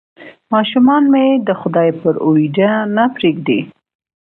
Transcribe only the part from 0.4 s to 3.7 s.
ماشومان مې د خدای پر اوېجه نه پرېږدي.